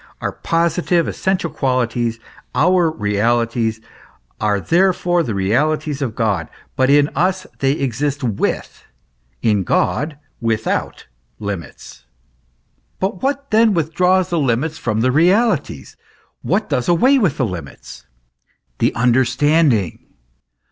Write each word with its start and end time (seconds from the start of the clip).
"* 0.13 0.19
Our 0.21 0.31
positive, 0.31 1.07
essential 1.07 1.51
qualities, 1.51 2.19
our 2.55 2.89
realities, 2.89 3.81
are 4.39 4.59
therefore 4.59 5.21
the 5.21 5.35
realities 5.35 6.01
of 6.01 6.15
God, 6.15 6.49
but 6.75 6.89
in 6.89 7.09
us 7.15 7.45
they 7.59 7.73
exist 7.73 8.23
with, 8.23 8.83
in 9.43 9.61
God 9.63 10.17
without, 10.41 11.05
limits. 11.37 12.05
But 12.99 13.21
what 13.21 13.51
then 13.51 13.75
withdraws 13.75 14.31
the 14.31 14.39
limits 14.39 14.79
from 14.79 15.01
the 15.01 15.11
realities, 15.11 15.95
what 16.41 16.67
does 16.67 16.89
away 16.89 17.19
with 17.19 17.37
the 17.37 17.45
limits? 17.45 18.07
The 18.79 18.95
understanding. 18.95 19.99